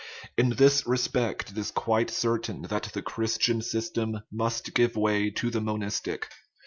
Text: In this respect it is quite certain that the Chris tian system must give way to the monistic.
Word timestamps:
In 0.35 0.49
this 0.55 0.87
respect 0.87 1.51
it 1.51 1.59
is 1.59 1.69
quite 1.69 2.09
certain 2.09 2.63
that 2.63 2.89
the 2.91 3.03
Chris 3.03 3.37
tian 3.37 3.61
system 3.61 4.21
must 4.31 4.73
give 4.73 4.95
way 4.95 5.29
to 5.29 5.51
the 5.51 5.61
monistic. 5.61 6.27